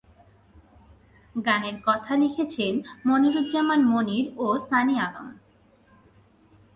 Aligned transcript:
গানের 1.35 1.77
কথা 1.85 2.13
লিখেছেন 2.15 2.73
মনিরুজ্জামান 3.05 3.81
মনির 3.83 4.25
ও 4.37 4.45
সানি 4.59 4.95
আলম। 4.99 5.27